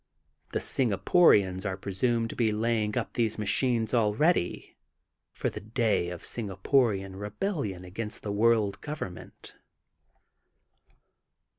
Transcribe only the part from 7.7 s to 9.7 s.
against the World Government.